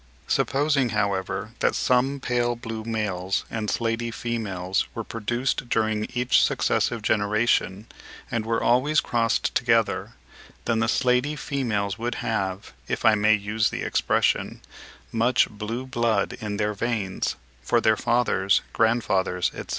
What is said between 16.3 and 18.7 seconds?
in their veins, for their fathers,